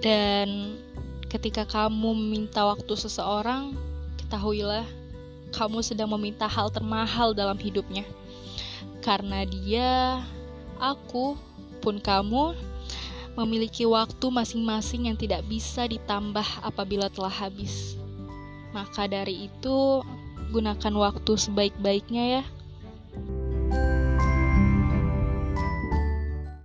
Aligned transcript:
Dan 0.00 0.80
ketika 1.28 1.68
kamu 1.68 2.16
meminta 2.16 2.64
waktu 2.64 2.96
seseorang, 2.96 3.76
ketahuilah 4.16 4.88
kamu 5.52 5.84
sedang 5.84 6.10
meminta 6.16 6.48
hal 6.48 6.72
termahal 6.72 7.36
dalam 7.36 7.60
hidupnya. 7.60 8.02
Karena 9.04 9.44
dia, 9.44 10.24
aku, 10.80 11.36
pun 11.80 12.00
kamu 12.00 12.52
memiliki 13.38 13.88
waktu 13.88 14.26
masing-masing 14.28 15.08
yang 15.08 15.16
tidak 15.16 15.44
bisa 15.48 15.88
ditambah 15.88 16.44
apabila 16.60 17.08
telah 17.08 17.32
habis. 17.32 17.96
Maka 18.70 19.08
dari 19.08 19.48
itu, 19.48 20.04
gunakan 20.50 20.94
waktu 20.96 21.32
sebaik-baiknya 21.38 22.40
ya. 22.40 22.44